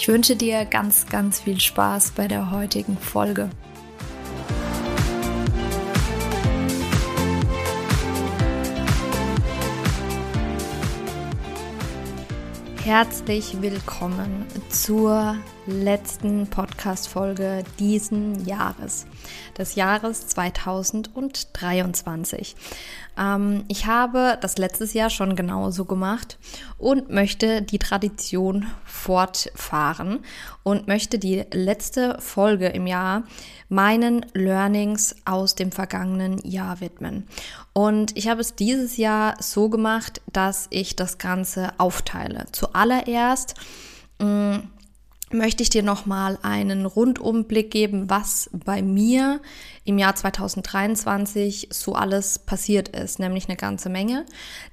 [0.00, 3.50] Ich wünsche dir ganz, ganz viel Spaß bei der heutigen Folge.
[12.82, 15.36] Herzlich willkommen zur
[15.70, 19.06] letzten Podcast-Folge diesen Jahres,
[19.56, 22.56] des Jahres 2023.
[23.16, 26.38] Ähm, ich habe das letztes Jahr schon genauso gemacht
[26.78, 30.24] und möchte die Tradition fortfahren
[30.62, 33.24] und möchte die letzte Folge im Jahr
[33.68, 37.26] meinen Learnings aus dem vergangenen Jahr widmen.
[37.72, 42.46] Und ich habe es dieses Jahr so gemacht, dass ich das Ganze aufteile.
[42.52, 43.54] Zuallererst
[44.18, 44.70] mh, mm,
[45.32, 49.40] möchte ich dir nochmal einen Rundumblick geben, was bei mir
[49.84, 54.26] im Jahr 2023 so alles passiert ist, nämlich eine ganze Menge.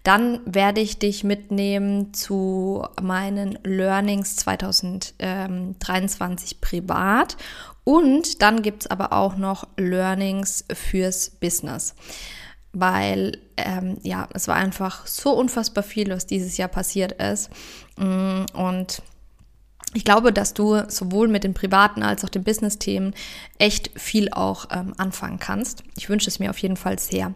[0.03, 7.37] Dann werde ich dich mitnehmen zu meinen Learnings 2023 privat
[7.83, 11.95] und dann gibt es aber auch noch Learnings fürs Business
[12.79, 17.49] weil ähm, ja, es war einfach so unfassbar viel, was dieses Jahr passiert ist.
[17.97, 19.01] Mm, und
[19.97, 23.15] ich glaube, dass du sowohl mit den privaten als auch den Business-Themen
[23.57, 25.83] echt viel auch ähm, anfangen kannst.
[25.97, 27.33] Ich wünsche es mir auf jeden Fall sehr.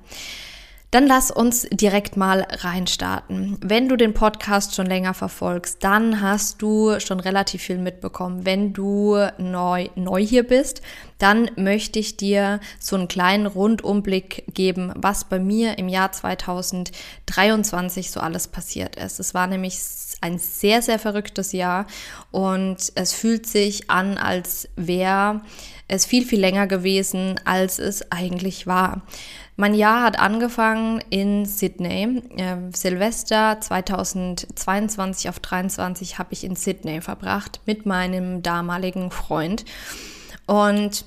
[0.91, 3.57] Dann lass uns direkt mal reinstarten.
[3.61, 8.45] Wenn du den Podcast schon länger verfolgst, dann hast du schon relativ viel mitbekommen.
[8.45, 10.81] Wenn du neu, neu hier bist,
[11.17, 18.11] dann möchte ich dir so einen kleinen Rundumblick geben, was bei mir im Jahr 2023
[18.11, 19.21] so alles passiert ist.
[19.21, 19.79] Es war nämlich
[20.19, 21.87] ein sehr, sehr verrücktes Jahr
[22.31, 25.39] und es fühlt sich an, als wäre
[25.87, 29.03] es viel, viel länger gewesen, als es eigentlich war.
[29.57, 32.23] Mein Jahr hat angefangen in Sydney.
[32.37, 39.65] Äh, Silvester 2022 auf 23 habe ich in Sydney verbracht mit meinem damaligen Freund.
[40.47, 41.05] Und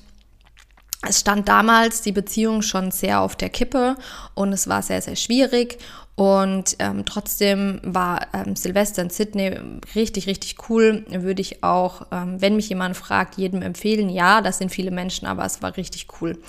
[1.07, 3.95] es stand damals die Beziehung schon sehr auf der Kippe
[4.33, 5.77] und es war sehr, sehr schwierig.
[6.15, 9.59] Und ähm, trotzdem war ähm, Silvester in Sydney
[9.95, 11.05] richtig, richtig cool.
[11.09, 14.09] Würde ich auch, ähm, wenn mich jemand fragt, jedem empfehlen.
[14.09, 16.39] Ja, das sind viele Menschen, aber es war richtig cool.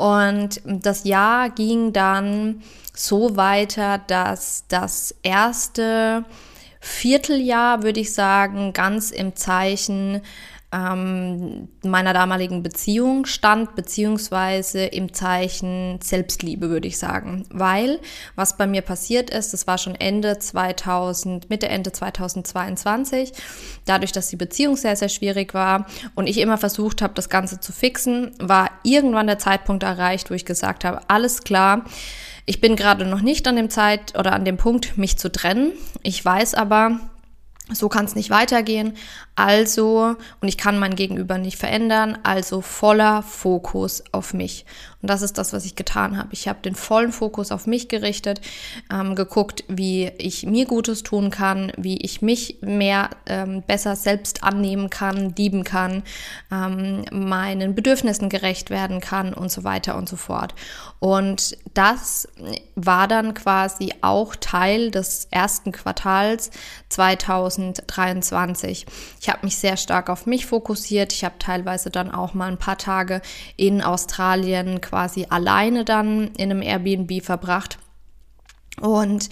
[0.00, 2.62] Und das Jahr ging dann
[2.94, 6.24] so weiter, dass das erste
[6.80, 10.22] Vierteljahr, würde ich sagen, ganz im Zeichen
[10.72, 17.44] ähm, meiner damaligen Beziehung stand, beziehungsweise im Zeichen Selbstliebe, würde ich sagen.
[17.50, 17.98] Weil,
[18.36, 23.32] was bei mir passiert ist, das war schon Ende 2000, Mitte, Ende 2022,
[23.84, 27.58] dadurch, dass die Beziehung sehr, sehr schwierig war und ich immer versucht habe, das Ganze
[27.58, 31.84] zu fixen, war irgendwann der Zeitpunkt erreicht, wo ich gesagt habe, alles klar,
[32.46, 35.72] ich bin gerade noch nicht an dem Zeit oder an dem Punkt, mich zu trennen.
[36.02, 36.98] Ich weiß aber,
[37.72, 38.96] so kann es nicht weitergehen.
[39.42, 44.66] Also, und ich kann mein Gegenüber nicht verändern, also voller Fokus auf mich.
[45.00, 46.28] Und das ist das, was ich getan habe.
[46.32, 48.42] Ich habe den vollen Fokus auf mich gerichtet,
[48.92, 54.44] ähm, geguckt, wie ich mir Gutes tun kann, wie ich mich mehr ähm, besser selbst
[54.44, 56.02] annehmen kann, lieben kann,
[56.52, 60.54] ähm, meinen Bedürfnissen gerecht werden kann und so weiter und so fort.
[60.98, 62.28] Und das
[62.74, 66.50] war dann quasi auch Teil des ersten Quartals
[66.90, 68.84] 2023.
[69.18, 71.12] Ich habe mich sehr stark auf mich fokussiert.
[71.12, 73.22] Ich habe teilweise dann auch mal ein paar Tage
[73.56, 77.78] in Australien quasi alleine dann in einem Airbnb verbracht.
[78.80, 79.28] Und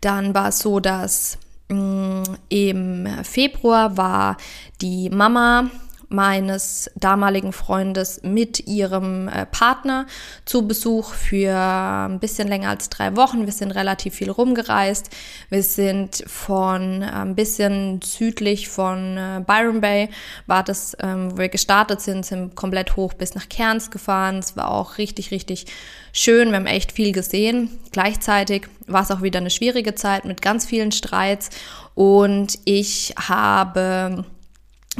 [0.00, 4.36] dann war es so, dass mh, mm, im Februar war
[4.80, 5.70] die Mama
[6.08, 10.06] meines damaligen Freundes mit ihrem äh, Partner
[10.44, 13.44] zu Besuch für ein bisschen länger als drei Wochen.
[13.44, 15.10] Wir sind relativ viel rumgereist.
[15.50, 20.08] Wir sind von äh, ein bisschen südlich von äh, Byron Bay,
[20.46, 24.38] war das, ähm, wo wir gestartet sind, sind komplett hoch bis nach Cairns gefahren.
[24.38, 25.66] Es war auch richtig, richtig
[26.12, 26.48] schön.
[26.48, 27.78] Wir haben echt viel gesehen.
[27.92, 31.50] Gleichzeitig war es auch wieder eine schwierige Zeit mit ganz vielen Streits
[31.94, 34.24] und ich habe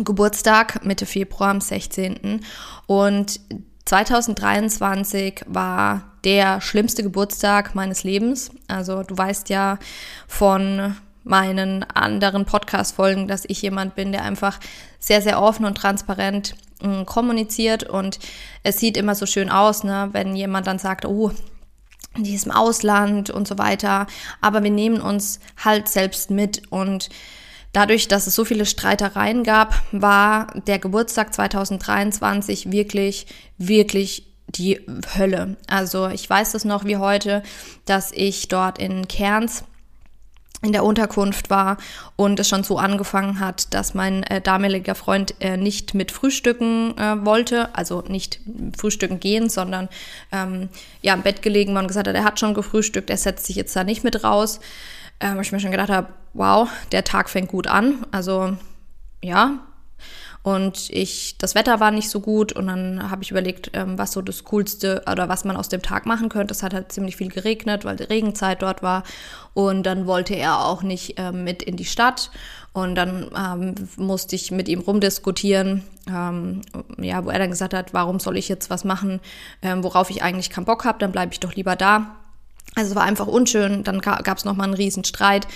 [0.05, 2.41] Geburtstag Mitte Februar am 16.
[2.87, 3.41] Und
[3.85, 8.51] 2023 war der schlimmste Geburtstag meines Lebens.
[8.67, 9.79] Also du weißt ja
[10.27, 14.59] von meinen anderen Podcast-Folgen, dass ich jemand bin, der einfach
[14.99, 18.19] sehr, sehr offen und transparent mh, kommuniziert und
[18.63, 21.33] es sieht immer so schön aus, ne, wenn jemand dann sagt, oh,
[22.17, 24.07] die ist im Ausland und so weiter.
[24.41, 27.11] Aber wir nehmen uns halt selbst mit und
[27.79, 33.27] dadurch, dass es so viele Streitereien gab, war der Geburtstag 2023 wirklich,
[33.57, 34.81] wirklich die
[35.17, 35.57] Hölle.
[35.69, 37.45] Also ich weiß das noch wie heute,
[37.85, 39.63] dass ich dort in Kerns
[40.61, 41.77] in der Unterkunft war
[42.17, 46.99] und es schon so angefangen hat, dass mein äh, damaliger Freund äh, nicht mit Frühstücken
[46.99, 48.41] äh, wollte, also nicht
[48.77, 49.89] frühstücken gehen, sondern
[50.33, 50.69] ähm,
[51.01, 53.55] ja im Bett gelegen war und gesagt hat, er hat schon gefrühstückt, er setzt sich
[53.55, 54.59] jetzt da nicht mit raus.
[55.21, 58.57] Ähm, ich mir schon gedacht habe, wow, der Tag fängt gut an, also
[59.23, 59.59] ja,
[60.43, 64.13] und ich, das Wetter war nicht so gut und dann habe ich überlegt, ähm, was
[64.13, 66.53] so das Coolste oder was man aus dem Tag machen könnte.
[66.53, 69.03] Es hat halt ziemlich viel geregnet, weil die Regenzeit dort war.
[69.53, 72.31] Und dann wollte er auch nicht ähm, mit in die Stadt.
[72.73, 76.63] Und dann ähm, musste ich mit ihm rumdiskutieren, ähm,
[76.97, 79.21] ja, wo er dann gesagt hat, warum soll ich jetzt was machen,
[79.61, 82.18] ähm, worauf ich eigentlich keinen Bock habe, dann bleibe ich doch lieber da.
[82.75, 83.83] Also es war einfach unschön.
[83.83, 85.49] Dann gab es nochmal einen riesen Streit.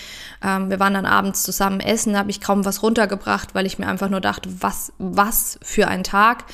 [0.42, 3.78] Ähm, wir waren dann abends zusammen essen, da habe ich kaum was runtergebracht, weil ich
[3.78, 6.44] mir einfach nur dachte, was, was für ein Tag.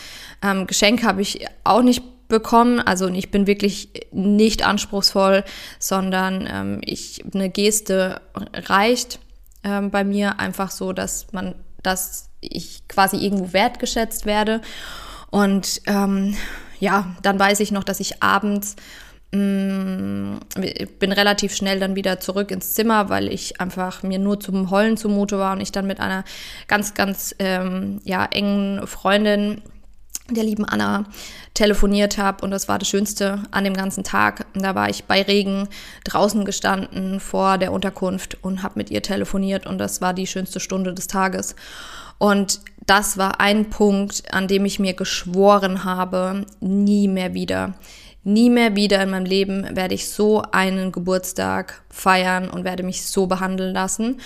[0.43, 2.81] Ähm, Geschenk habe ich auch nicht bekommen.
[2.81, 5.44] Also ich bin wirklich nicht anspruchsvoll,
[5.78, 8.20] sondern ähm, ich eine Geste
[8.52, 9.19] reicht
[9.64, 14.60] ähm, bei mir einfach so, dass man, dass ich quasi irgendwo wertgeschätzt werde.
[15.31, 16.37] Und ähm,
[16.78, 18.76] ja, dann weiß ich noch, dass ich abends
[19.31, 24.71] ich bin relativ schnell dann wieder zurück ins Zimmer, weil ich einfach mir nur zum
[24.71, 26.25] Heulen zumute war und ich dann mit einer
[26.67, 29.61] ganz, ganz ähm, ja, engen Freundin,
[30.31, 31.05] der lieben Anna,
[31.53, 34.47] telefoniert habe und das war das Schönste an dem ganzen Tag.
[34.55, 35.69] Da war ich bei Regen
[36.05, 40.59] draußen gestanden vor der Unterkunft und habe mit ihr telefoniert und das war die schönste
[40.59, 41.55] Stunde des Tages.
[42.17, 47.75] Und das war ein Punkt, an dem ich mir geschworen habe, nie mehr wieder
[48.29, 53.07] Nie mehr wieder in meinem Leben werde ich so einen Geburtstag feiern und werde mich
[53.07, 54.21] so behandeln lassen.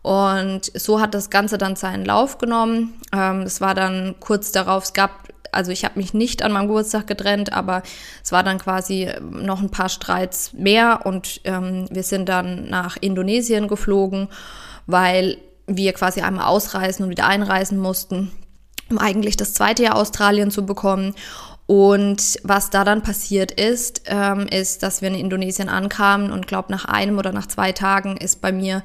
[0.00, 2.94] Und so hat das Ganze dann seinen Lauf genommen.
[3.12, 6.68] Ähm, es war dann kurz darauf, es gab, also ich habe mich nicht an meinem
[6.68, 7.82] Geburtstag getrennt, aber
[8.24, 12.96] es war dann quasi noch ein paar Streits mehr und ähm, wir sind dann nach
[13.02, 14.28] Indonesien geflogen,
[14.86, 18.32] weil wir quasi einmal ausreisen und wieder einreisen mussten,
[18.88, 21.14] um eigentlich das zweite Jahr Australien zu bekommen.
[21.72, 26.70] Und was da dann passiert ist, ähm, ist, dass wir in Indonesien ankamen und glaube
[26.70, 28.82] nach einem oder nach zwei Tagen ist bei mir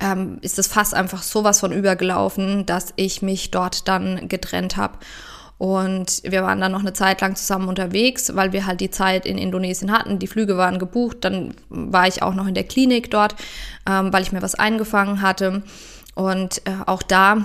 [0.00, 4.96] ähm, ist das Fass einfach sowas von übergelaufen, dass ich mich dort dann getrennt habe.
[5.58, 9.26] Und wir waren dann noch eine Zeit lang zusammen unterwegs, weil wir halt die Zeit
[9.26, 10.18] in Indonesien hatten.
[10.18, 11.18] Die Flüge waren gebucht.
[11.20, 13.34] Dann war ich auch noch in der Klinik dort,
[13.86, 15.62] ähm, weil ich mir was eingefangen hatte.
[16.14, 17.44] Und äh, auch da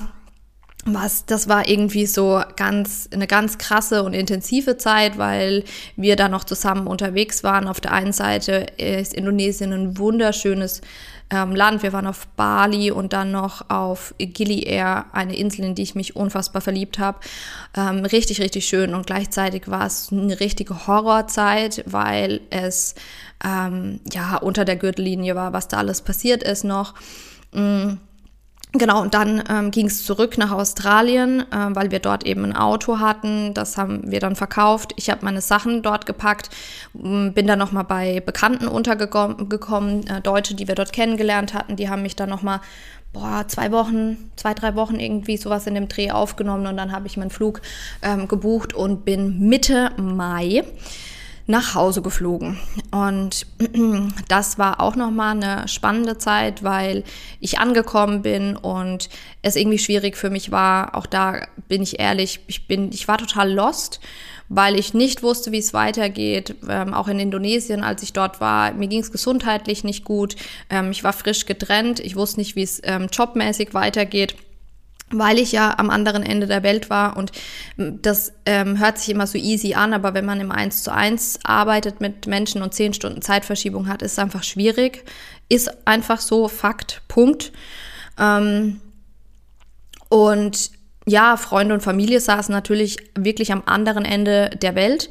[0.85, 5.63] was, das war irgendwie so ganz, eine ganz krasse und intensive Zeit, weil
[5.95, 7.67] wir da noch zusammen unterwegs waren.
[7.67, 10.81] Auf der einen Seite ist Indonesien ein wunderschönes
[11.31, 11.81] ähm, Land.
[11.81, 15.95] Wir waren auf Bali und dann noch auf Gili Air, eine Insel, in die ich
[15.95, 17.17] mich unfassbar verliebt habe.
[17.75, 22.93] Ähm, richtig, richtig schön und gleichzeitig war es eine richtige Horrorzeit, weil es
[23.43, 26.93] ähm, ja unter der Gürtellinie war, was da alles passiert ist noch.
[27.53, 27.97] Mhm
[28.77, 32.55] Genau, und dann ähm, ging es zurück nach Australien, äh, weil wir dort eben ein
[32.55, 33.53] Auto hatten.
[33.53, 34.91] Das haben wir dann verkauft.
[34.97, 36.49] Ich habe meine Sachen dort gepackt,
[36.93, 41.77] bin dann nochmal bei Bekannten untergekommen, äh, Deutsche, die wir dort kennengelernt hatten.
[41.77, 42.59] Die haben mich dann nochmal,
[43.13, 46.67] boah, zwei Wochen, zwei, drei Wochen irgendwie sowas in dem Dreh aufgenommen.
[46.67, 47.61] Und dann habe ich meinen Flug
[48.01, 50.63] ähm, gebucht und bin Mitte Mai
[51.47, 52.57] nach Hause geflogen.
[52.91, 53.45] Und
[54.27, 57.03] das war auch nochmal eine spannende Zeit, weil
[57.39, 59.09] ich angekommen bin und
[59.41, 60.95] es irgendwie schwierig für mich war.
[60.95, 63.99] Auch da bin ich ehrlich, ich bin, ich war total lost,
[64.49, 66.55] weil ich nicht wusste, wie es weitergeht.
[66.67, 70.35] Ähm, auch in Indonesien, als ich dort war, mir ging es gesundheitlich nicht gut.
[70.69, 71.99] Ähm, ich war frisch getrennt.
[71.99, 74.35] Ich wusste nicht, wie es ähm, jobmäßig weitergeht
[75.11, 77.31] weil ich ja am anderen Ende der Welt war und
[77.77, 81.39] das ähm, hört sich immer so easy an, aber wenn man im 1 zu 1
[81.43, 85.05] arbeitet mit Menschen und 10 Stunden Zeitverschiebung hat, ist es einfach schwierig.
[85.47, 87.51] Ist einfach so, Fakt, Punkt.
[88.19, 88.81] Ähm,
[90.09, 90.71] und
[91.05, 95.09] ja, Freunde und Familie saßen natürlich wirklich am anderen Ende der Welt.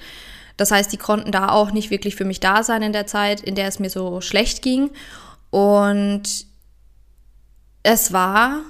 [0.56, 3.40] Das heißt, die konnten da auch nicht wirklich für mich da sein in der Zeit,
[3.40, 4.90] in der es mir so schlecht ging.
[5.50, 6.46] Und
[7.84, 8.60] es war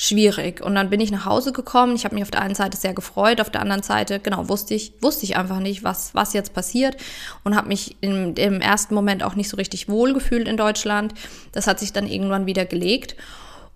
[0.00, 0.62] schwierig.
[0.62, 1.94] Und dann bin ich nach Hause gekommen.
[1.94, 4.72] Ich habe mich auf der einen Seite sehr gefreut, auf der anderen Seite, genau, wusste
[4.72, 6.96] ich, wusste ich einfach nicht, was, was jetzt passiert
[7.44, 11.12] und habe mich im, im ersten Moment auch nicht so richtig wohl gefühlt in Deutschland.
[11.52, 13.14] Das hat sich dann irgendwann wieder gelegt.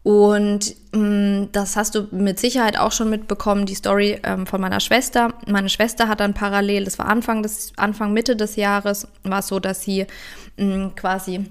[0.02, 4.62] Und mh, mm, das hast du mit Sicherheit auch schon mitbekommen, die Story ähm, von
[4.62, 5.34] meiner Schwester.
[5.46, 9.48] Meine Schwester hat dann parallel, das war Anfang des, Anfang Mitte des Jahres, war es
[9.48, 10.06] so, dass sie
[10.56, 11.44] mh, mm, quasi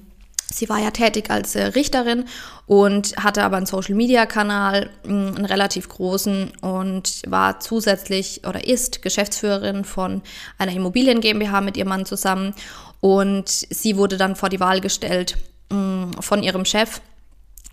[0.53, 2.25] Sie war ja tätig als äh, Richterin
[2.67, 9.83] und hatte aber einen Social-Media-Kanal, mm, einen relativ großen und war zusätzlich oder ist Geschäftsführerin
[9.83, 10.21] von
[10.57, 12.53] einer Immobilien GmbH mit ihrem Mann zusammen.
[13.01, 15.37] Und sie wurde dann vor die Wahl gestellt
[16.19, 17.01] von ihrem Chef,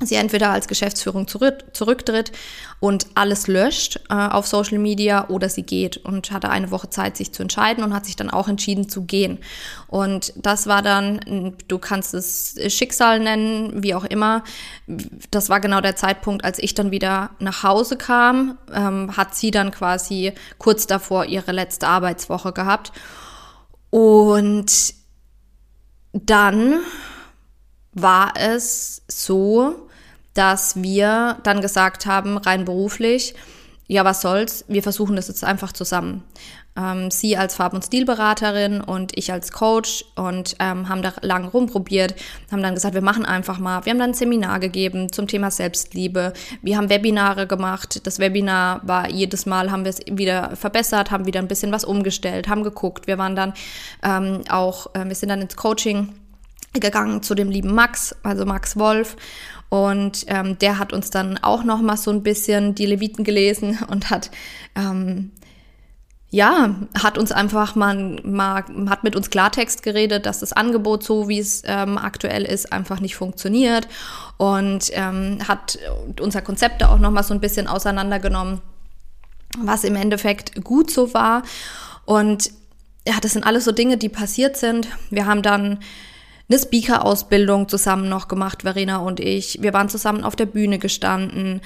[0.02, 2.32] sie entweder als Geschäftsführung zurück, zurücktritt
[2.80, 7.16] und alles löscht äh, auf Social Media oder sie geht und hatte eine Woche Zeit,
[7.16, 9.38] sich zu entscheiden und hat sich dann auch entschieden zu gehen.
[9.88, 14.42] Und das war dann, du kannst es Schicksal nennen, wie auch immer.
[15.30, 19.50] Das war genau der Zeitpunkt, als ich dann wieder nach Hause kam, ähm, hat sie
[19.50, 22.92] dann quasi kurz davor ihre letzte Arbeitswoche gehabt.
[23.90, 24.94] Und
[26.12, 26.80] dann
[27.92, 29.89] war es so,
[30.34, 33.34] dass wir dann gesagt haben, rein beruflich,
[33.86, 36.22] ja, was soll's, wir versuchen das jetzt einfach zusammen.
[36.76, 41.44] Ähm, sie als Farb- und Stilberaterin und ich als Coach und ähm, haben da lang
[41.48, 42.14] rumprobiert,
[42.52, 43.84] haben dann gesagt, wir machen einfach mal.
[43.84, 46.32] Wir haben dann ein Seminar gegeben zum Thema Selbstliebe.
[46.62, 48.06] Wir haben Webinare gemacht.
[48.06, 51.84] Das Webinar war jedes Mal, haben wir es wieder verbessert, haben wieder ein bisschen was
[51.84, 53.08] umgestellt, haben geguckt.
[53.08, 53.52] Wir waren dann
[54.04, 56.14] ähm, auch, äh, wir sind dann ins Coaching
[56.74, 59.16] gegangen zu dem lieben Max, also Max Wolf.
[59.70, 63.78] Und ähm, der hat uns dann auch noch mal so ein bisschen die Leviten gelesen
[63.88, 64.30] und hat
[64.74, 65.32] ähm,
[66.32, 71.28] ja, hat uns einfach mal, mal, hat mit uns Klartext geredet, dass das Angebot so,
[71.28, 73.88] wie es ähm, aktuell ist, einfach nicht funktioniert
[74.36, 75.78] und ähm, hat
[76.20, 78.60] unser Konzept auch noch mal so ein bisschen auseinandergenommen,
[79.58, 81.42] was im Endeffekt gut so war.
[82.04, 82.52] Und
[83.06, 84.86] ja, das sind alles so Dinge, die passiert sind.
[85.10, 85.80] Wir haben dann
[86.50, 89.62] eine Speaker-Ausbildung zusammen noch gemacht, Verena und ich.
[89.62, 91.60] Wir waren zusammen auf der Bühne gestanden.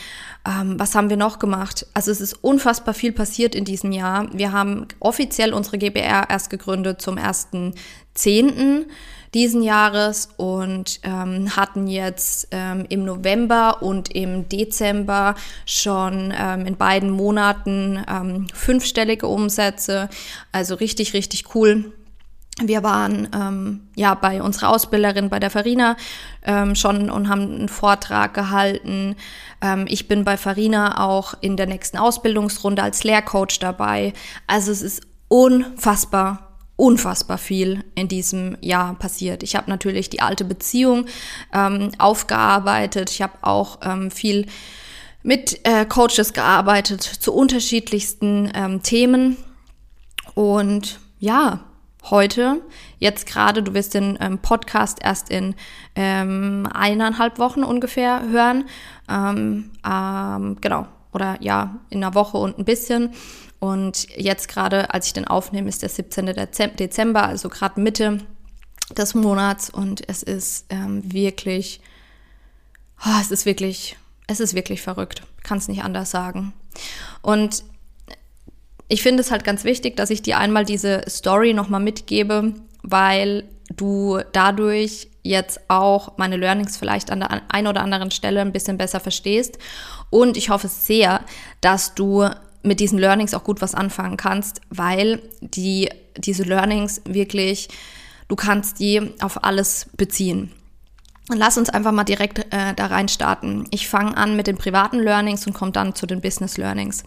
[0.46, 1.86] Ähm, was haben wir noch gemacht?
[1.94, 4.28] Also es ist unfassbar viel passiert in diesem Jahr.
[4.34, 8.84] Wir haben offiziell unsere GBR erst gegründet zum 1.10.
[9.32, 16.76] diesen Jahres und ähm, hatten jetzt ähm, im November und im Dezember schon ähm, in
[16.76, 20.10] beiden Monaten ähm, fünfstellige Umsätze.
[20.52, 21.90] Also richtig, richtig cool
[22.62, 25.96] wir waren ähm, ja bei unserer Ausbilderin, bei der Farina
[26.44, 29.16] ähm, schon und haben einen Vortrag gehalten.
[29.60, 34.12] Ähm, ich bin bei Farina auch in der nächsten Ausbildungsrunde als Lehrcoach dabei.
[34.46, 39.42] Also es ist unfassbar, unfassbar viel in diesem Jahr passiert.
[39.42, 41.06] Ich habe natürlich die alte Beziehung
[41.52, 43.10] ähm, aufgearbeitet.
[43.10, 44.46] Ich habe auch ähm, viel
[45.24, 49.38] mit äh, Coaches gearbeitet zu unterschiedlichsten ähm, Themen.
[50.34, 51.60] Und ja,
[52.10, 52.60] heute,
[52.98, 55.54] jetzt gerade, du wirst den ähm, Podcast erst in
[55.94, 58.68] ähm, eineinhalb Wochen ungefähr hören.
[59.08, 63.14] Ähm, ähm, genau, oder ja, in einer Woche und ein bisschen.
[63.58, 66.26] Und jetzt gerade, als ich den aufnehme, ist der 17.
[66.76, 68.18] Dezember, also gerade Mitte
[68.96, 69.70] des Monats.
[69.70, 71.80] Und es ist ähm, wirklich,
[73.06, 73.96] oh, es ist wirklich,
[74.26, 75.22] es ist wirklich verrückt.
[75.42, 76.52] Kann es nicht anders sagen.
[77.22, 77.64] Und
[78.88, 83.44] ich finde es halt ganz wichtig, dass ich dir einmal diese Story nochmal mitgebe, weil
[83.74, 88.76] du dadurch jetzt auch meine Learnings vielleicht an der einen oder anderen Stelle ein bisschen
[88.76, 89.58] besser verstehst.
[90.10, 91.22] Und ich hoffe sehr,
[91.62, 92.28] dass du
[92.62, 97.68] mit diesen Learnings auch gut was anfangen kannst, weil die, diese Learnings wirklich,
[98.28, 100.52] du kannst die auf alles beziehen.
[101.34, 103.66] Lass uns einfach mal direkt äh, da rein starten.
[103.70, 107.02] Ich fange an mit den privaten Learnings und komme dann zu den Business Learnings.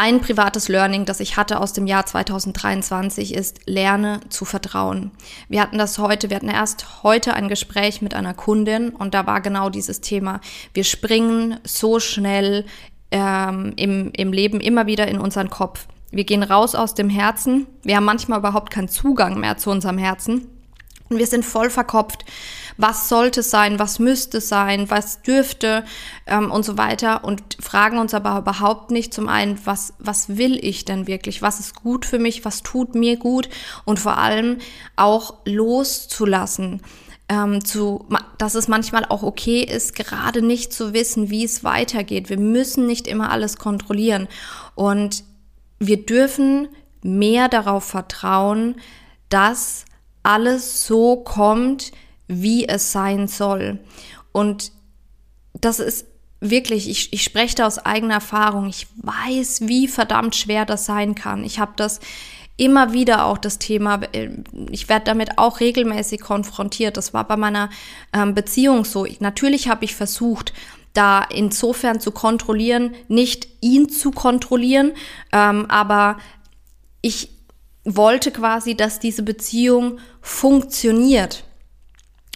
[0.00, 5.10] Ein privates Learning, das ich hatte aus dem Jahr 2023 ist, lerne zu vertrauen.
[5.48, 9.26] Wir hatten das heute, wir hatten erst heute ein Gespräch mit einer Kundin und da
[9.26, 10.40] war genau dieses Thema.
[10.72, 12.64] Wir springen so schnell
[13.10, 15.88] ähm, im, im Leben immer wieder in unseren Kopf.
[16.12, 17.66] Wir gehen raus aus dem Herzen.
[17.82, 20.46] Wir haben manchmal überhaupt keinen Zugang mehr zu unserem Herzen.
[21.08, 22.24] Und wir sind voll verkopft
[22.78, 25.84] was sollte sein, was müsste sein, was dürfte
[26.26, 30.64] ähm, und so weiter und fragen uns aber überhaupt nicht zum einen, was, was will
[30.64, 33.48] ich denn wirklich, was ist gut für mich, was tut mir gut
[33.84, 34.58] und vor allem
[34.96, 36.80] auch loszulassen.
[37.30, 38.06] Ähm, zu,
[38.38, 42.30] dass es manchmal auch okay ist, gerade nicht zu wissen, wie es weitergeht.
[42.30, 44.28] Wir müssen nicht immer alles kontrollieren.
[44.74, 45.24] Und
[45.78, 46.68] wir dürfen
[47.02, 48.76] mehr darauf vertrauen,
[49.28, 49.84] dass
[50.22, 51.92] alles so kommt,
[52.28, 53.80] wie es sein soll.
[54.32, 54.72] Und
[55.54, 56.06] das ist
[56.40, 58.68] wirklich, ich, ich spreche da aus eigener Erfahrung.
[58.68, 61.42] Ich weiß, wie verdammt schwer das sein kann.
[61.44, 62.00] Ich habe das
[62.56, 64.00] immer wieder auch das Thema,
[64.70, 66.96] ich werde damit auch regelmäßig konfrontiert.
[66.96, 67.70] Das war bei meiner
[68.12, 69.06] ähm, Beziehung so.
[69.06, 70.52] Ich, natürlich habe ich versucht,
[70.92, 74.92] da insofern zu kontrollieren, nicht ihn zu kontrollieren,
[75.32, 76.18] ähm, aber
[77.00, 77.30] ich
[77.84, 81.44] wollte quasi, dass diese Beziehung funktioniert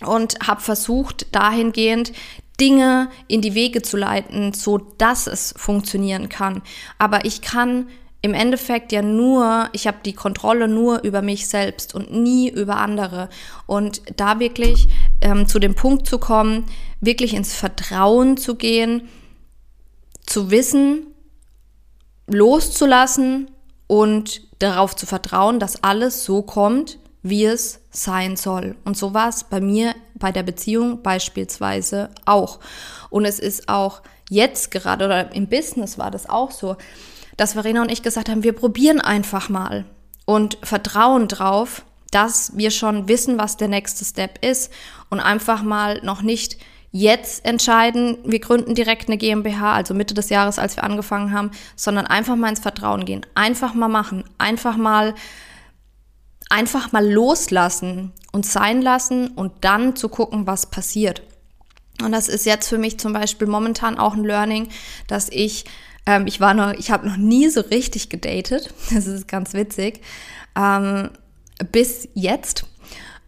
[0.05, 2.13] und habe versucht, dahingehend
[2.61, 6.63] Dinge in die Wege zu leiten, so dass es funktionieren kann.
[6.99, 7.87] Aber ich kann
[8.25, 12.77] im Endeffekt ja nur, ich habe die Kontrolle nur über mich selbst und nie über
[12.77, 13.29] andere.
[13.67, 14.87] Und da wirklich
[15.21, 16.67] ähm, zu dem Punkt zu kommen,
[17.01, 19.09] wirklich ins Vertrauen zu gehen,
[20.25, 21.09] zu wissen,
[22.29, 23.51] loszulassen
[23.89, 28.77] und darauf zu vertrauen, dass alles so kommt, wie es sein soll.
[28.85, 32.61] Und so war es bei mir bei der Beziehung beispielsweise auch.
[33.11, 36.77] Und es ist auch jetzt gerade oder im Business war das auch so,
[37.37, 39.85] dass Verena und ich gesagt haben, wir probieren einfach mal
[40.25, 44.73] und vertrauen drauf, dass wir schon wissen, was der nächste Step ist
[45.11, 46.59] und einfach mal noch nicht
[46.91, 51.51] jetzt entscheiden, wir gründen direkt eine GmbH, also Mitte des Jahres, als wir angefangen haben,
[51.75, 55.15] sondern einfach mal ins Vertrauen gehen, einfach mal machen, einfach mal
[56.53, 61.23] einfach mal loslassen und sein lassen und dann zu gucken, was passiert.
[62.03, 64.69] Und das ist jetzt für mich zum Beispiel momentan auch ein Learning,
[65.07, 65.65] dass ich,
[66.05, 68.73] ähm, ich war noch, ich habe noch nie so richtig gedatet.
[68.95, 70.03] Das ist ganz witzig.
[70.55, 71.11] Ähm,
[71.71, 72.67] bis jetzt,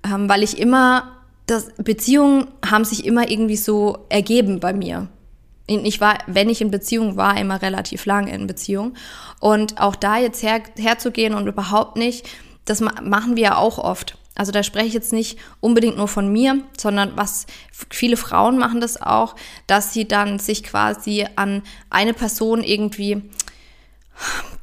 [0.04, 1.12] ähm, weil ich immer,
[1.46, 5.08] das, Beziehungen haben sich immer irgendwie so ergeben bei mir.
[5.66, 8.94] Ich war, wenn ich in Beziehung war, immer relativ lange in Beziehung.
[9.40, 12.28] Und auch da jetzt her, herzugehen und überhaupt nicht
[12.64, 14.16] das machen wir ja auch oft.
[14.34, 17.46] Also da spreche ich jetzt nicht unbedingt nur von mir, sondern was
[17.90, 23.22] viele Frauen machen das auch, dass sie dann sich quasi an eine Person irgendwie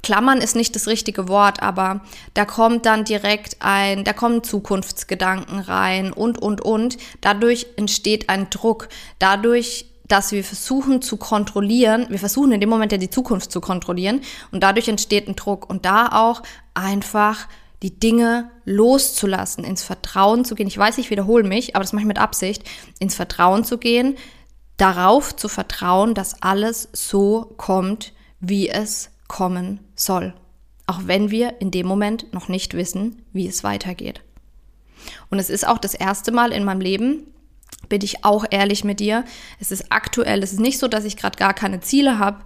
[0.04, 2.02] Klammern ist nicht das richtige Wort, aber
[2.34, 6.98] da kommt dann direkt ein, da kommen Zukunftsgedanken rein und, und, und.
[7.22, 8.90] Dadurch entsteht ein Druck.
[9.20, 13.62] Dadurch, dass wir versuchen zu kontrollieren, wir versuchen in dem Moment ja die Zukunft zu
[13.62, 16.42] kontrollieren und dadurch entsteht ein Druck und da auch
[16.74, 17.48] einfach
[17.82, 20.68] die Dinge loszulassen, ins Vertrauen zu gehen.
[20.68, 22.64] Ich weiß, ich wiederhole mich, aber das mache ich mit Absicht,
[23.00, 24.18] ins Vertrauen zu gehen,
[24.78, 30.34] darauf zu vertrauen, dass alles so kommt, wie es kommen soll.
[30.88, 34.22] Auch wenn wir in dem Moment noch nicht wissen, wie es weitergeht.
[35.30, 37.28] Und es ist auch das erste Mal in meinem Leben,
[37.90, 39.26] bin ich auch ehrlich mit dir.
[39.60, 42.44] Es ist aktuell, es ist nicht so, dass ich gerade gar keine Ziele habe,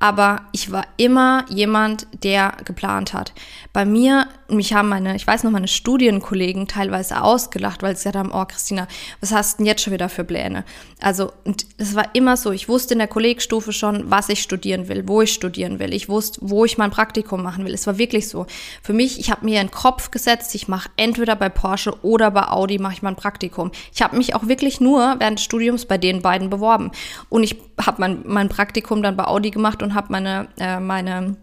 [0.00, 3.32] aber ich war immer jemand, der geplant hat.
[3.72, 8.16] Bei mir, mich haben meine, ich weiß noch, meine Studienkollegen teilweise ausgelacht, weil sie gesagt
[8.16, 8.86] haben, oh Christina,
[9.20, 10.64] was hast du denn jetzt schon wieder für Pläne?
[11.00, 14.88] Also, und es war immer so, ich wusste in der Kollegstufe schon, was ich studieren
[14.88, 15.92] will, wo ich studieren will.
[15.92, 17.74] Ich wusste, wo ich mein Praktikum machen will.
[17.74, 18.46] Es war wirklich so.
[18.82, 22.30] Für mich, ich habe mir in den Kopf gesetzt, ich mache entweder bei Porsche oder
[22.30, 23.70] bei Audi mache ich mein Praktikum.
[23.92, 26.90] Ich habe mich auch wirklich nur während des Studiums bei den beiden beworben.
[27.28, 31.36] Und ich habe mein, mein Praktikum dann bei Audi gemacht und habe meine, äh, meine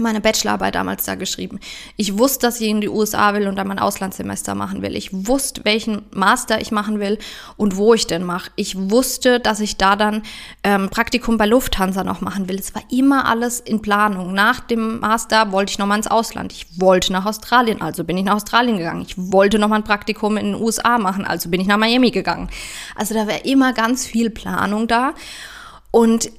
[0.00, 1.60] meine Bachelorarbeit damals da geschrieben.
[1.96, 4.96] Ich wusste, dass ich in die USA will und dann mein Auslandssemester machen will.
[4.96, 7.18] Ich wusste, welchen Master ich machen will
[7.56, 8.50] und wo ich den mache.
[8.56, 10.22] Ich wusste, dass ich da dann
[10.64, 12.58] ähm, Praktikum bei Lufthansa noch machen will.
[12.58, 14.32] Es war immer alles in Planung.
[14.32, 16.52] Nach dem Master wollte ich nochmal ins Ausland.
[16.52, 19.02] Ich wollte nach Australien, also bin ich nach Australien gegangen.
[19.02, 22.48] Ich wollte nochmal ein Praktikum in den USA machen, also bin ich nach Miami gegangen.
[22.96, 25.14] Also da war immer ganz viel Planung da.
[25.90, 26.30] Und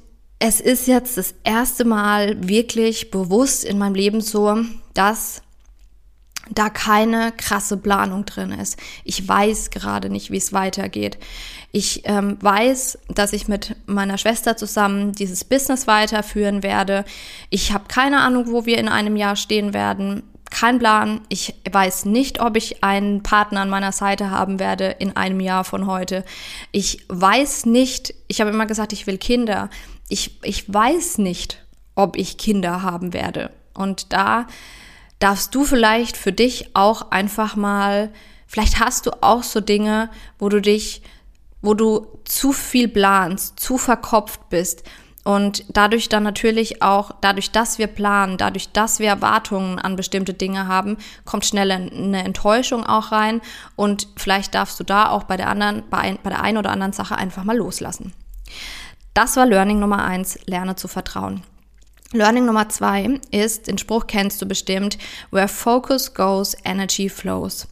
[0.44, 4.56] es ist jetzt das erste Mal wirklich bewusst in meinem Leben so,
[4.92, 5.40] dass
[6.50, 8.76] da keine krasse Planung drin ist.
[9.04, 11.16] Ich weiß gerade nicht, wie es weitergeht.
[11.70, 17.04] Ich ähm, weiß, dass ich mit meiner Schwester zusammen dieses Business weiterführen werde.
[17.48, 20.24] Ich habe keine Ahnung, wo wir in einem Jahr stehen werden.
[20.50, 21.20] Kein Plan.
[21.28, 25.62] Ich weiß nicht, ob ich einen Partner an meiner Seite haben werde in einem Jahr
[25.62, 26.24] von heute.
[26.72, 29.70] Ich weiß nicht, ich habe immer gesagt, ich will Kinder
[30.12, 33.50] ich, ich weiß nicht, ob ich Kinder haben werde.
[33.72, 34.46] Und da
[35.18, 38.12] darfst du vielleicht für dich auch einfach mal,
[38.46, 41.02] vielleicht hast du auch so Dinge, wo du dich,
[41.62, 44.84] wo du zu viel planst, zu verkopft bist.
[45.24, 50.34] Und dadurch dann natürlich auch, dadurch, dass wir planen, dadurch, dass wir Erwartungen an bestimmte
[50.34, 53.40] Dinge haben, kommt schnell eine Enttäuschung auch rein.
[53.76, 56.70] Und vielleicht darfst du da auch bei der anderen, bei, ein, bei der einen oder
[56.70, 58.12] anderen Sache einfach mal loslassen.
[59.14, 61.42] Das war Learning Nummer eins, lerne zu vertrauen.
[62.12, 64.98] Learning Nummer zwei ist, den Spruch kennst du bestimmt,
[65.30, 67.66] where focus goes, energy flows.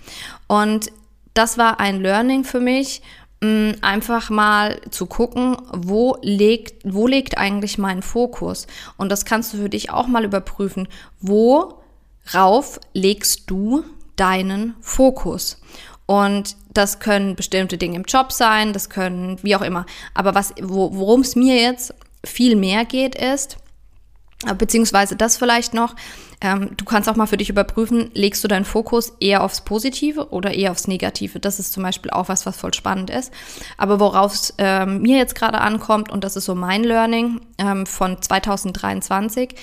[0.46, 0.90] Und
[1.34, 3.02] das war ein Learning für mich,
[3.42, 8.66] einfach mal zu gucken, wo legt, wo liegt eigentlich mein Fokus?
[8.98, 10.88] Und das kannst du für dich auch mal überprüfen.
[11.20, 13.84] Worauf legst du
[14.16, 15.58] deinen Fokus?
[16.04, 19.86] Und das können bestimmte Dinge im Job sein, das können wie auch immer.
[20.14, 23.56] Aber was, wo, worum es mir jetzt viel mehr geht, ist,
[24.56, 25.94] beziehungsweise das vielleicht noch,
[26.40, 30.30] ähm, du kannst auch mal für dich überprüfen, legst du deinen Fokus eher aufs Positive
[30.30, 31.38] oder eher aufs Negative.
[31.40, 33.32] Das ist zum Beispiel auch was, was voll spannend ist.
[33.76, 37.84] Aber worauf es ähm, mir jetzt gerade ankommt, und das ist so mein Learning ähm,
[37.84, 39.54] von 2023,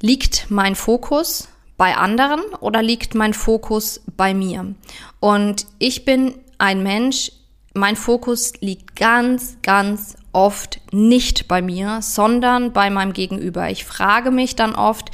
[0.00, 4.74] liegt mein Fokus bei anderen oder liegt mein Fokus bei mir?
[5.20, 7.32] Und ich bin ein Mensch,
[7.72, 13.70] mein Fokus liegt ganz, ganz oft nicht bei mir, sondern bei meinem Gegenüber.
[13.70, 15.10] Ich frage mich dann oft,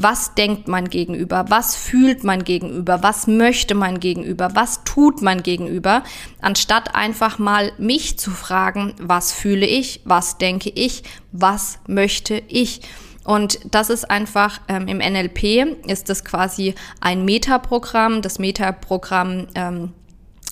[0.00, 5.42] was denkt mein Gegenüber, was fühlt mein Gegenüber, was möchte mein Gegenüber, was tut mein
[5.42, 6.04] Gegenüber,
[6.40, 12.80] anstatt einfach mal mich zu fragen, was fühle ich, was denke ich, was möchte ich.
[13.28, 19.92] Und das ist einfach ähm, im NLP ist das quasi ein Metaprogramm, das Metaprogramm ähm,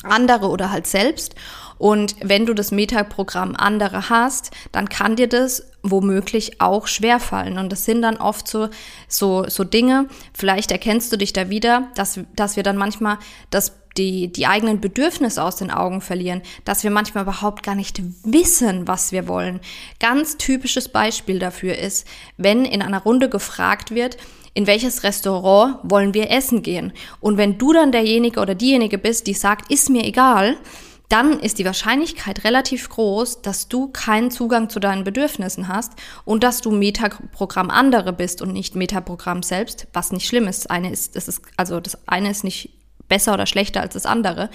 [0.03, 1.37] andere oder halt selbst.
[1.79, 7.57] Und wenn du das Metaprogramm andere hast, dann kann dir das womöglich auch schwerfallen.
[7.57, 8.69] Und das sind dann oft so,
[9.09, 13.17] so, so Dinge, vielleicht erkennst du dich da wieder, dass, dass wir dann manchmal
[13.49, 18.03] das die, die eigenen Bedürfnisse aus den Augen verlieren, dass wir manchmal überhaupt gar nicht
[18.25, 19.61] wissen, was wir wollen.
[20.01, 22.07] Ganz typisches Beispiel dafür ist,
[22.37, 24.17] wenn in einer Runde gefragt wird,
[24.55, 26.93] in welches Restaurant wollen wir essen gehen?
[27.21, 30.57] Und wenn du dann derjenige oder diejenige bist, die sagt, ist mir egal,
[31.09, 35.93] dann ist die Wahrscheinlichkeit relativ groß, dass du keinen Zugang zu deinen Bedürfnissen hast
[36.25, 40.71] und dass du Metaprogramm andere bist und nicht Metaprogramm selbst, was nicht schlimm ist.
[40.71, 42.76] Eine ist, das ist, also das eine ist nicht
[43.09, 44.51] besser oder schlechter als das andere.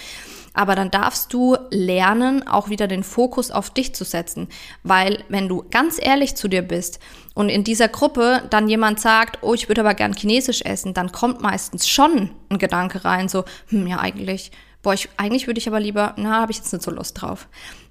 [0.53, 4.49] Aber dann darfst du lernen, auch wieder den Fokus auf dich zu setzen.
[4.83, 6.99] Weil wenn du ganz ehrlich zu dir bist
[7.33, 11.11] und in dieser Gruppe dann jemand sagt, oh, ich würde aber gern Chinesisch essen, dann
[11.11, 15.67] kommt meistens schon ein Gedanke rein, so, hm, ja, eigentlich boah, ich, eigentlich würde ich
[15.67, 17.47] aber lieber, na, habe ich jetzt nicht so Lust drauf.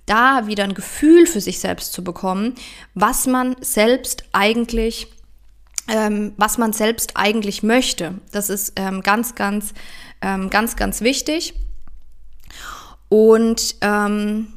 [0.07, 2.55] Da wieder ein Gefühl für sich selbst zu bekommen,
[2.94, 5.09] was man selbst eigentlich,
[5.88, 8.14] ähm, was man selbst eigentlich möchte.
[8.33, 9.73] Das ist ähm, ganz, ganz,
[10.21, 11.55] ähm, ganz, ganz wichtig.
[13.09, 14.53] Und ähm,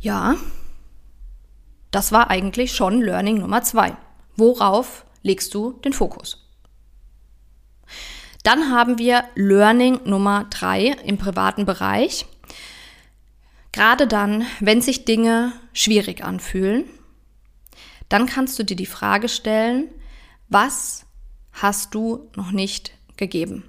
[0.00, 0.36] ja,
[1.90, 3.96] das war eigentlich schon Learning Nummer zwei.
[4.36, 6.46] Worauf legst du den Fokus?
[8.44, 12.26] Dann haben wir Learning Nummer drei im privaten Bereich.
[13.72, 16.84] Gerade dann, wenn sich Dinge schwierig anfühlen,
[18.08, 19.90] dann kannst du dir die Frage stellen,
[20.48, 21.04] was
[21.52, 23.64] hast du noch nicht gegeben?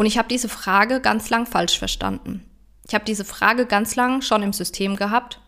[0.00, 2.42] Und ich habe diese Frage ganz lang falsch verstanden.
[2.88, 5.42] Ich habe diese Frage ganz lang schon im System gehabt.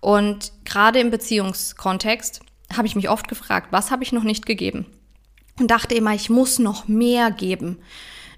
[0.00, 2.40] Und gerade im Beziehungskontext
[2.76, 4.86] habe ich mich oft gefragt, was habe ich noch nicht gegeben?
[5.60, 7.78] und dachte immer, ich muss noch mehr geben.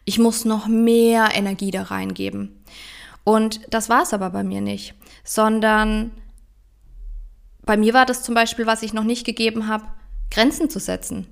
[0.04, 2.62] Ich muss noch mehr Energie da reingeben.
[3.24, 6.10] Und das war es aber bei mir nicht, sondern
[7.62, 9.86] bei mir war das zum Beispiel, was ich noch nicht gegeben habe,
[10.30, 11.26] Grenzen zu setzen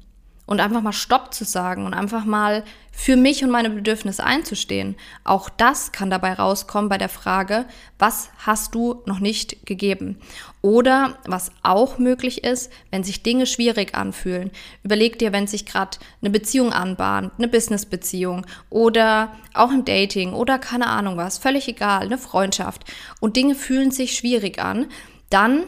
[0.47, 4.97] und einfach mal Stopp zu sagen und einfach mal für mich und meine Bedürfnisse einzustehen.
[5.25, 7.67] Auch das kann dabei rauskommen bei der Frage,
[7.99, 10.19] was hast du noch nicht gegeben?
[10.63, 14.51] Oder was auch möglich ist, wenn sich Dinge schwierig anfühlen.
[14.83, 20.59] Überleg dir, wenn sich gerade eine Beziehung anbahnt, eine Businessbeziehung oder auch im Dating oder
[20.59, 22.85] keine Ahnung was, völlig egal, eine Freundschaft
[23.21, 24.87] und Dinge fühlen sich schwierig an,
[25.29, 25.65] dann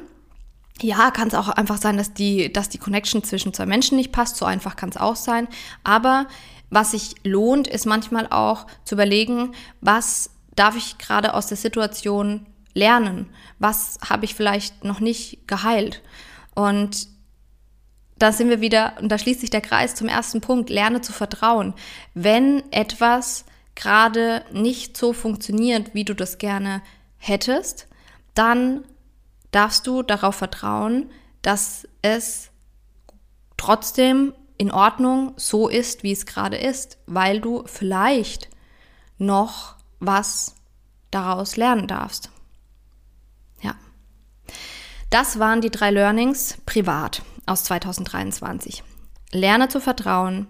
[0.80, 4.12] ja, kann es auch einfach sein, dass die, dass die Connection zwischen zwei Menschen nicht
[4.12, 4.36] passt.
[4.36, 5.48] So einfach kann es auch sein.
[5.84, 6.26] Aber
[6.70, 12.46] was sich lohnt, ist manchmal auch zu überlegen, was darf ich gerade aus der Situation
[12.74, 13.28] lernen?
[13.58, 16.02] Was habe ich vielleicht noch nicht geheilt?
[16.54, 17.08] Und
[18.18, 21.12] da sind wir wieder, und da schließt sich der Kreis zum ersten Punkt, lerne zu
[21.12, 21.74] vertrauen.
[22.14, 26.82] Wenn etwas gerade nicht so funktioniert, wie du das gerne
[27.16, 27.86] hättest,
[28.34, 28.84] dann
[29.50, 31.10] darfst du darauf vertrauen,
[31.42, 32.50] dass es
[33.56, 38.48] trotzdem in Ordnung so ist, wie es gerade ist, weil du vielleicht
[39.18, 40.54] noch was
[41.10, 42.30] daraus lernen darfst.
[43.62, 43.74] Ja.
[45.10, 48.82] Das waren die drei Learnings privat aus 2023.
[49.32, 50.48] Lerne zu vertrauen.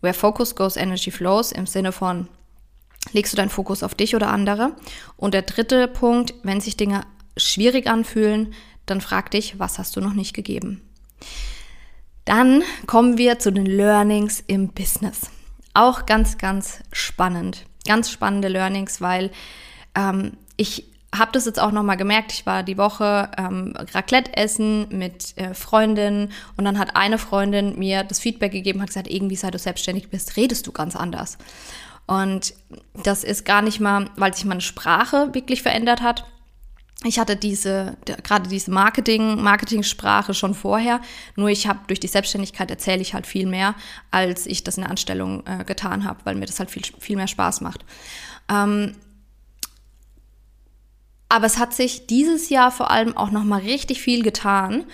[0.00, 2.28] Where focus goes, energy flows im Sinne von
[3.12, 4.74] legst du deinen Fokus auf dich oder andere.
[5.16, 7.02] Und der dritte Punkt, wenn sich Dinge
[7.36, 8.54] schwierig anfühlen,
[8.86, 10.82] dann frag dich, was hast du noch nicht gegeben?
[12.24, 15.30] Dann kommen wir zu den Learnings im Business.
[15.74, 17.66] Auch ganz, ganz spannend.
[17.86, 19.30] Ganz spannende Learnings, weil
[19.94, 22.32] ähm, ich habe das jetzt auch nochmal gemerkt.
[22.32, 27.78] Ich war die Woche ähm, Raclette essen mit äh, Freundinnen und dann hat eine Freundin
[27.78, 31.38] mir das Feedback gegeben, hat gesagt, irgendwie seit du selbstständig bist, redest du ganz anders.
[32.06, 32.54] Und
[33.02, 36.24] das ist gar nicht mal, weil sich meine Sprache wirklich verändert hat.
[37.06, 41.00] Ich hatte diese, gerade diese Marketing, Marketing-Sprache schon vorher,
[41.36, 43.74] nur ich habe durch die Selbstständigkeit erzähle ich halt viel mehr,
[44.10, 47.16] als ich das in der Anstellung äh, getan habe, weil mir das halt viel, viel
[47.16, 47.84] mehr Spaß macht.
[48.48, 48.96] Ähm,
[51.28, 54.84] aber es hat sich dieses Jahr vor allem auch nochmal richtig viel getan.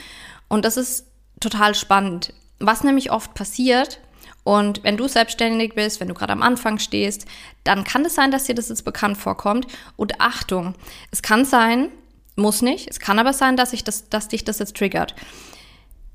[0.48, 1.06] Und das ist
[1.38, 2.32] total spannend.
[2.58, 4.00] Was nämlich oft passiert,
[4.42, 7.26] und wenn du selbstständig bist, wenn du gerade am Anfang stehst,
[7.62, 9.66] dann kann es sein, dass dir das jetzt bekannt vorkommt.
[9.96, 10.74] Und Achtung,
[11.10, 11.90] es kann sein,
[12.40, 15.14] muss nicht, es kann aber sein, dass, ich das, dass dich das jetzt triggert.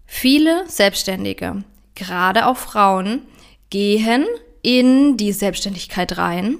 [0.05, 1.63] Viele Selbstständige,
[1.95, 3.21] gerade auch Frauen,
[3.69, 4.25] gehen
[4.61, 6.57] in die Selbstständigkeit rein,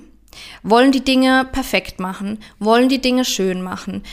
[0.64, 4.04] wollen die Dinge perfekt machen, wollen die Dinge schön machen,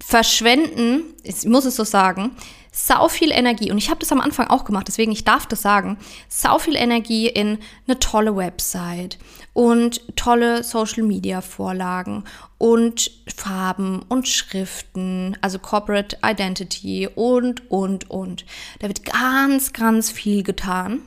[0.00, 2.30] verschwenden, ich muss es so sagen,
[2.70, 5.62] sau viel Energie, und ich habe das am Anfang auch gemacht, deswegen ich darf das
[5.62, 9.18] sagen, sau viel Energie in eine tolle Website
[9.52, 12.24] und tolle Social-Media-Vorlagen
[12.58, 18.44] und Farben und Schriften, also Corporate Identity und, und, und.
[18.80, 21.00] Da wird ganz, ganz viel getan.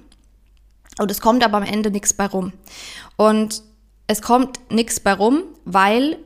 [0.99, 2.53] Und es kommt aber am Ende nichts bei rum.
[3.15, 3.63] Und
[4.07, 6.17] es kommt nichts bei rum, weil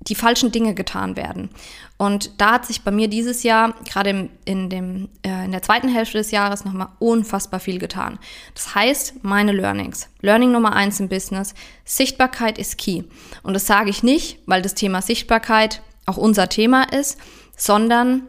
[0.00, 1.50] die falschen Dinge getan werden.
[1.98, 5.88] Und da hat sich bei mir dieses Jahr, gerade in, dem, äh, in der zweiten
[5.88, 8.20] Hälfte des Jahres, nochmal unfassbar viel getan.
[8.54, 10.08] Das heißt, meine Learnings.
[10.20, 13.02] Learning Nummer eins im Business, Sichtbarkeit ist key.
[13.42, 17.18] Und das sage ich nicht, weil das Thema Sichtbarkeit auch unser Thema ist,
[17.56, 18.22] sondern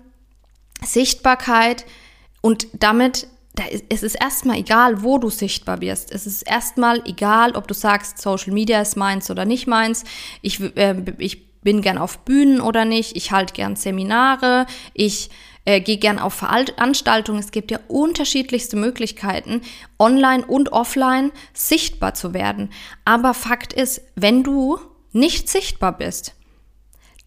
[0.83, 1.85] Sichtbarkeit
[2.41, 6.11] und damit da ist, es ist erstmal egal, wo du sichtbar wirst.
[6.11, 10.05] Es ist erstmal egal, ob du sagst, Social Media ist meins oder nicht meins.
[10.41, 15.29] Ich, äh, ich bin gern auf Bühnen oder nicht, ich halte gern Seminare, ich
[15.65, 17.39] äh, gehe gern auf Veranstaltungen.
[17.39, 19.61] Es gibt ja unterschiedlichste Möglichkeiten,
[19.99, 22.71] online und offline sichtbar zu werden.
[23.05, 24.79] Aber Fakt ist, wenn du
[25.11, 26.33] nicht sichtbar bist,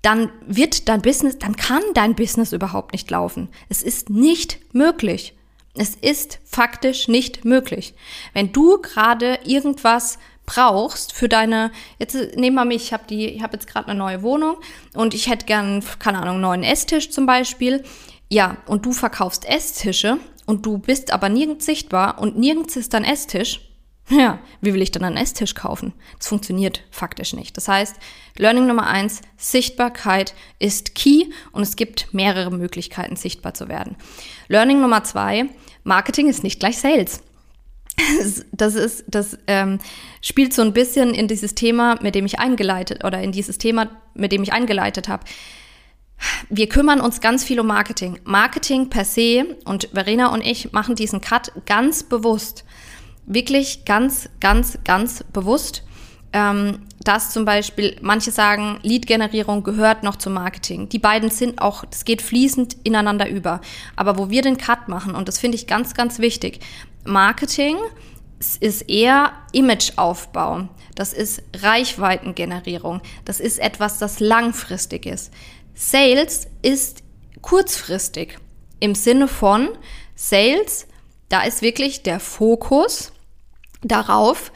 [0.03, 3.49] dann wird dein Business, dann kann dein Business überhaupt nicht laufen.
[3.69, 5.35] Es ist nicht möglich.
[5.75, 7.95] Es ist faktisch nicht möglich.
[8.35, 13.43] Wenn du gerade irgendwas brauchst für deine, jetzt nehmen wir mich, ich habe die, ich
[13.43, 14.57] habe jetzt gerade eine neue Wohnung
[14.95, 17.85] und ich hätte gern, keine Ahnung, einen neuen Esstisch zum Beispiel.
[18.29, 23.05] Ja, und du verkaufst Esstische und du bist aber nirgends sichtbar und nirgends ist dein
[23.05, 23.61] Esstisch.
[24.09, 25.93] Ja, wie will ich dann einen Esstisch kaufen?
[26.19, 27.57] Das funktioniert faktisch nicht.
[27.57, 27.97] Das heißt,
[28.37, 33.97] Learning Nummer eins, Sichtbarkeit ist key und es gibt mehrere Möglichkeiten, sichtbar zu werden.
[34.49, 35.47] Learning Nummer zwei,
[35.85, 37.23] Marketing ist nicht gleich Sales
[38.53, 39.79] das ist, das ähm,
[40.21, 43.91] spielt so ein bisschen in dieses Thema, mit dem ich eingeleitet oder in dieses Thema,
[44.15, 45.25] mit dem ich eingeleitet habe.
[46.49, 48.19] Wir kümmern uns ganz viel um Marketing.
[48.25, 52.65] Marketing per se und Verena und ich machen diesen Cut ganz bewusst.
[53.27, 55.83] Wirklich ganz, ganz, ganz bewusst.
[56.33, 60.89] Ähm, dass zum Beispiel manche sagen, Lead-Generierung gehört noch zum Marketing.
[60.89, 63.61] Die beiden sind auch, das geht fließend ineinander über.
[63.97, 66.61] Aber wo wir den Cut machen, und das finde ich ganz, ganz wichtig,
[67.05, 67.77] Marketing
[68.61, 70.69] ist eher Imageaufbau.
[70.95, 73.01] Das ist Reichweitengenerierung.
[73.25, 75.33] Das ist etwas, das langfristig ist.
[75.75, 77.03] Sales ist
[77.41, 78.39] kurzfristig.
[78.81, 79.69] Im Sinne von
[80.15, 80.87] Sales,
[81.29, 83.13] da ist wirklich der Fokus
[83.83, 84.53] darauf,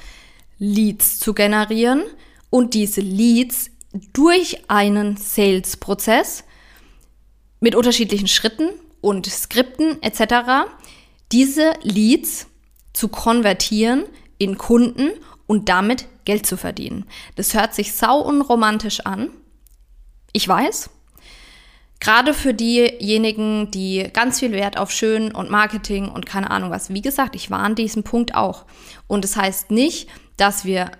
[0.58, 2.02] Leads zu generieren
[2.50, 3.70] und diese Leads
[4.12, 6.44] durch einen Sales-Prozess
[7.60, 10.66] mit unterschiedlichen Schritten und Skripten etc
[11.32, 12.46] diese Leads
[12.92, 14.04] zu konvertieren
[14.38, 15.10] in Kunden
[15.46, 17.06] und damit Geld zu verdienen.
[17.36, 19.30] Das hört sich sau unromantisch an.
[20.32, 20.90] Ich weiß.
[21.98, 26.90] Gerade für diejenigen, die ganz viel Wert auf Schön und Marketing und keine Ahnung was.
[26.90, 28.66] Wie gesagt, ich war an diesem Punkt auch.
[29.06, 30.90] Und es das heißt nicht, dass wir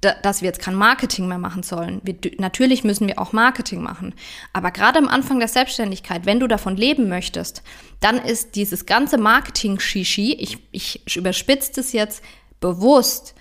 [0.00, 2.00] dass wir jetzt kein Marketing mehr machen sollen.
[2.04, 4.14] Wir, natürlich müssen wir auch Marketing machen.
[4.52, 7.62] Aber gerade am Anfang der Selbstständigkeit, wenn du davon leben möchtest,
[8.00, 12.22] dann ist dieses ganze Marketing-Shishi, ich, ich überspitze es jetzt
[12.60, 13.34] bewusst,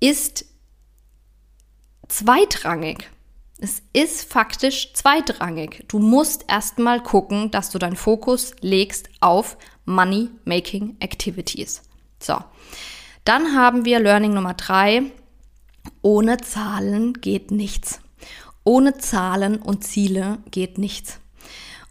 [0.00, 0.44] ist
[2.08, 3.10] zweitrangig.
[3.60, 5.84] Es ist faktisch zweitrangig.
[5.88, 11.82] Du musst erstmal gucken, dass du deinen Fokus legst auf Money-Making Activities.
[12.20, 12.36] So.
[13.24, 15.02] Dann haben wir Learning Nummer drei,
[16.02, 18.00] ohne Zahlen geht nichts.
[18.64, 21.20] Ohne Zahlen und Ziele geht nichts.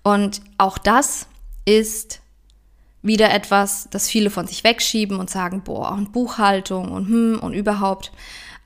[0.03, 1.27] Und auch das
[1.65, 2.21] ist
[3.01, 7.53] wieder etwas, das viele von sich wegschieben und sagen, boah, und Buchhaltung und hm und
[7.53, 8.11] überhaupt.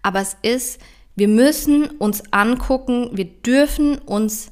[0.01, 0.81] Aber es ist,
[1.15, 4.51] wir müssen uns angucken, wir dürfen uns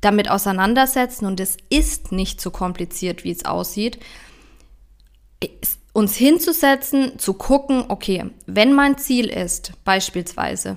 [0.00, 3.98] damit auseinandersetzen und es ist nicht so kompliziert, wie es aussieht.
[5.94, 10.76] Uns hinzusetzen, zu gucken, okay, wenn mein Ziel ist, beispielsweise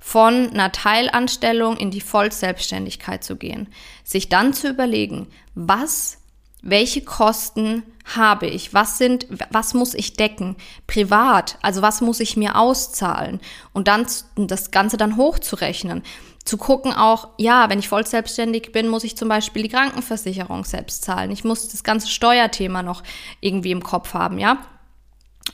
[0.00, 3.68] von einer Teilanstellung in die Vollselbstständigkeit zu gehen,
[4.04, 6.18] sich dann zu überlegen, was,
[6.62, 12.36] welche Kosten habe ich, was sind, was muss ich decken, privat, also was muss ich
[12.36, 13.40] mir auszahlen?
[13.72, 16.02] Und dann das Ganze dann hochzurechnen
[16.46, 20.64] zu gucken auch, ja, wenn ich voll selbstständig bin, muss ich zum Beispiel die Krankenversicherung
[20.64, 21.32] selbst zahlen.
[21.32, 23.02] Ich muss das ganze Steuerthema noch
[23.40, 24.58] irgendwie im Kopf haben, ja.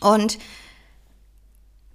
[0.01, 0.39] Und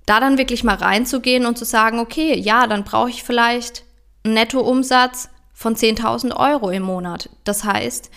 [0.07, 3.83] da dann wirklich mal reinzugehen und zu sagen, okay, ja, dann brauche ich vielleicht
[4.23, 7.29] einen Nettoumsatz von 10.000 Euro im Monat.
[7.43, 8.10] Das heißt,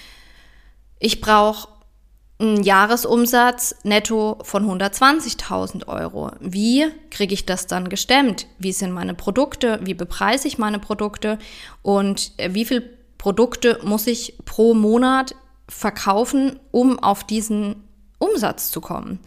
[0.99, 1.69] ich brauche
[2.40, 6.33] einen Jahresumsatz netto von 120.000 Euro.
[6.40, 8.46] Wie kriege ich das dann gestemmt?
[8.59, 9.79] Wie sind meine Produkte?
[9.83, 11.38] Wie bepreise ich meine Produkte?
[11.83, 12.83] Und äh, wie viele
[13.18, 15.35] Produkte muss ich pro Monat
[15.68, 17.85] verkaufen, um auf diesen
[18.18, 19.20] Umsatz zu kommen?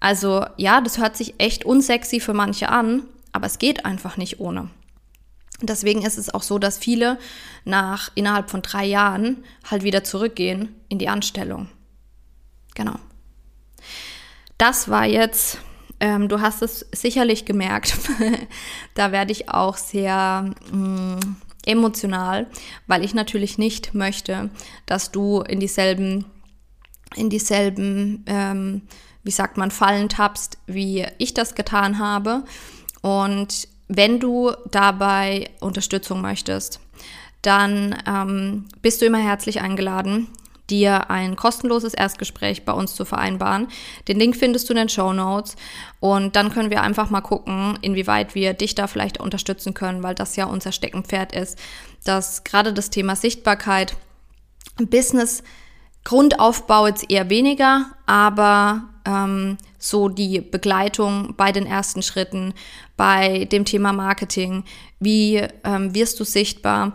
[0.00, 4.40] Also ja, das hört sich echt unsexy für manche an, aber es geht einfach nicht
[4.40, 4.70] ohne.
[5.60, 7.18] Deswegen ist es auch so, dass viele
[7.64, 11.68] nach innerhalb von drei Jahren halt wieder zurückgehen in die Anstellung.
[12.78, 12.94] Genau.
[14.56, 15.58] Das war jetzt,
[15.98, 17.98] ähm, du hast es sicherlich gemerkt,
[18.94, 21.36] da werde ich auch sehr mh, mm,
[21.66, 22.46] emotional,
[22.86, 24.50] weil ich natürlich nicht möchte,
[24.86, 26.24] dass du in dieselben,
[27.16, 28.82] in dieselben, ähm,
[29.24, 32.44] wie sagt man, Fallen tappst, wie ich das getan habe.
[33.02, 36.78] Und wenn du dabei Unterstützung möchtest,
[37.42, 40.28] dann ähm, bist du immer herzlich eingeladen,
[40.70, 43.68] dir ein kostenloses Erstgespräch bei uns zu vereinbaren.
[44.06, 45.56] Den Link findest du in den Show Notes.
[46.00, 50.14] Und dann können wir einfach mal gucken, inwieweit wir dich da vielleicht unterstützen können, weil
[50.14, 51.58] das ja unser Steckenpferd ist,
[52.04, 53.96] dass gerade das Thema Sichtbarkeit,
[54.76, 55.42] Business,
[56.04, 62.54] Grundaufbau jetzt eher weniger, aber ähm, so die Begleitung bei den ersten Schritten,
[62.96, 64.64] bei dem Thema Marketing,
[65.00, 66.92] wie ähm, wirst du sichtbar,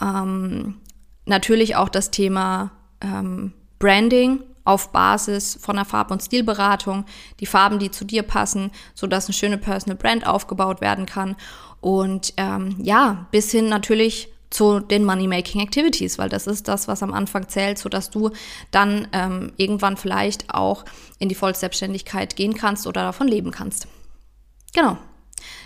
[0.00, 0.80] ähm,
[1.24, 7.04] natürlich auch das Thema ähm, Branding auf Basis von einer Farb- und Stilberatung,
[7.40, 11.36] die Farben, die zu dir passen, so dass eine schöne Personal Brand aufgebaut werden kann.
[11.80, 17.02] Und ähm, ja, bis hin natürlich zu den Money-Making Activities, weil das ist das, was
[17.02, 18.30] am Anfang zählt, so dass du
[18.70, 20.84] dann ähm, irgendwann vielleicht auch
[21.18, 23.86] in die Vollselbstständigkeit gehen kannst oder davon leben kannst.
[24.74, 24.98] Genau.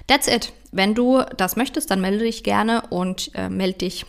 [0.06, 0.52] That's it.
[0.70, 4.06] Wenn du das möchtest, dann melde dich gerne und äh, melde dich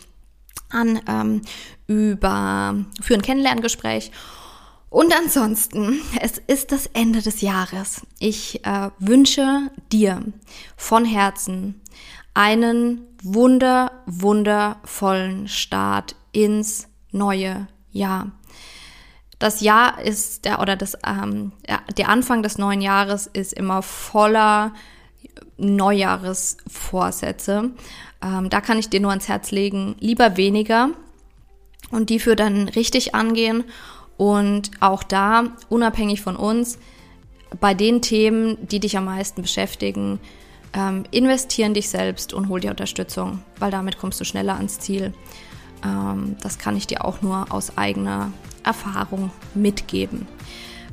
[0.76, 1.42] an ähm,
[1.86, 4.10] über für ein Kennenlerngespräch.
[4.88, 8.06] Und ansonsten, es ist das Ende des Jahres.
[8.18, 10.22] Ich äh, wünsche dir
[10.76, 11.80] von Herzen
[12.34, 18.30] einen wunder, wundervollen Start ins neue Jahr.
[19.38, 21.52] Das Jahr ist der oder das ähm,
[21.96, 24.72] der Anfang des neuen Jahres ist immer voller
[25.58, 27.70] Neujahresvorsätze.
[28.22, 30.90] Ähm, da kann ich dir nur ans Herz legen, lieber weniger
[31.90, 33.64] und die für dann richtig angehen
[34.16, 36.78] und auch da, unabhängig von uns,
[37.60, 40.18] bei den Themen, die dich am meisten beschäftigen,
[40.72, 45.14] ähm, investieren dich selbst und hol dir Unterstützung, weil damit kommst du schneller ans Ziel.
[45.84, 48.32] Ähm, das kann ich dir auch nur aus eigener
[48.64, 50.26] Erfahrung mitgeben.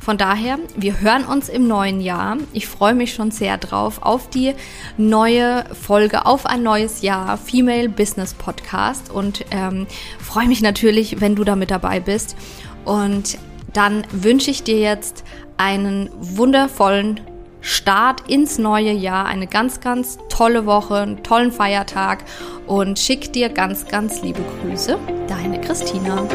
[0.03, 2.35] Von daher, wir hören uns im neuen Jahr.
[2.51, 4.53] Ich freue mich schon sehr drauf auf die
[4.97, 9.87] neue Folge, auf ein neues Jahr Female Business Podcast und ähm,
[10.19, 12.35] freue mich natürlich, wenn du da mit dabei bist.
[12.83, 13.37] Und
[13.71, 15.23] dann wünsche ich dir jetzt
[15.55, 17.21] einen wundervollen
[17.61, 22.25] Start ins neue Jahr, eine ganz, ganz tolle Woche, einen tollen Feiertag
[22.67, 24.99] und schick dir ganz, ganz liebe Grüße.
[25.29, 26.27] Deine Christina.